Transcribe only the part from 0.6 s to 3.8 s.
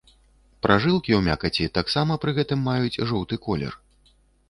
Пражылкі ў мякаці таксама пры гэтым маюць жоўты колер.